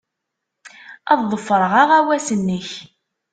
Ad 1.11 1.21
ḍefreɣ 1.31 1.73
aɣawas-nnek. 1.81 2.67